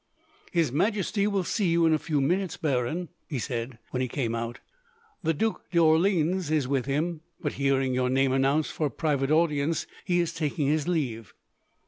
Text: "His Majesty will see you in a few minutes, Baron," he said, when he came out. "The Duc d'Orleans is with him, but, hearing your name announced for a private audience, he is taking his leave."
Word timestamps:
"His 0.51 0.71
Majesty 0.71 1.27
will 1.27 1.43
see 1.43 1.67
you 1.69 1.85
in 1.85 1.93
a 1.93 1.99
few 1.99 2.21
minutes, 2.21 2.57
Baron," 2.57 3.09
he 3.29 3.37
said, 3.37 3.77
when 3.91 4.01
he 4.01 4.07
came 4.07 4.33
out. 4.33 4.57
"The 5.21 5.31
Duc 5.35 5.69
d'Orleans 5.69 6.49
is 6.49 6.67
with 6.67 6.87
him, 6.87 7.21
but, 7.39 7.53
hearing 7.53 7.93
your 7.93 8.09
name 8.09 8.31
announced 8.31 8.71
for 8.71 8.87
a 8.87 8.89
private 8.89 9.29
audience, 9.29 9.85
he 10.03 10.19
is 10.19 10.33
taking 10.33 10.65
his 10.65 10.87
leave." 10.87 11.35